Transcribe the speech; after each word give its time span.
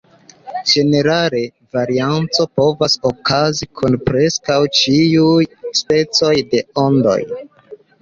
Ĝenerale 0.69 1.41
varianco 1.77 2.47
povas 2.61 2.97
okazi 3.11 3.69
kun 3.83 4.01
preskaŭ 4.09 4.59
ĉiuj 4.81 5.49
specoj 5.85 6.37
de 6.53 6.67
ondoj. 6.91 7.21